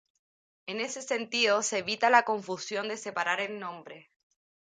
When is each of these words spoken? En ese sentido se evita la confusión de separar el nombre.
En 0.65 0.81
ese 0.81 1.03
sentido 1.03 1.61
se 1.61 1.77
evita 1.77 2.09
la 2.09 2.23
confusión 2.23 2.87
de 2.87 2.97
separar 2.97 3.39
el 3.39 3.59
nombre. 3.59 4.09